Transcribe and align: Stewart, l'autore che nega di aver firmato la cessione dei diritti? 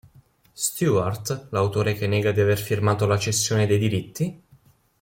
Stewart, 0.55 1.49
l'autore 1.51 1.93
che 1.93 2.07
nega 2.07 2.31
di 2.31 2.39
aver 2.41 2.57
firmato 2.57 3.05
la 3.05 3.19
cessione 3.19 3.67
dei 3.67 3.77
diritti? 3.77 4.41